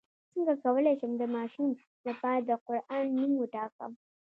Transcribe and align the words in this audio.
څنګه 0.31 0.53
کولی 0.63 0.93
شم 0.99 1.11
د 1.17 1.23
ماشوم 1.35 1.69
لپاره 2.07 2.39
د 2.41 2.51
قران 2.65 3.05
نوم 3.17 3.31
وټاکم 3.37 3.91